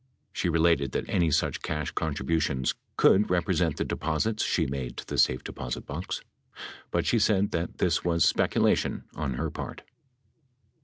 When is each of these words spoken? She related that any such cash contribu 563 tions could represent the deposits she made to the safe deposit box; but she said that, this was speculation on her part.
She 0.33 0.49
related 0.49 0.93
that 0.93 1.07
any 1.07 1.29
such 1.29 1.61
cash 1.61 1.93
contribu 1.93 2.39
563 2.39 2.39
tions 2.39 2.73
could 2.97 3.29
represent 3.29 3.77
the 3.77 3.85
deposits 3.85 4.43
she 4.43 4.65
made 4.65 4.97
to 4.97 5.05
the 5.05 5.19
safe 5.19 5.43
deposit 5.43 5.85
box; 5.85 6.21
but 6.89 7.05
she 7.05 7.19
said 7.19 7.51
that, 7.51 7.77
this 7.77 8.03
was 8.03 8.25
speculation 8.25 9.03
on 9.13 9.35
her 9.35 9.51
part. 9.51 9.83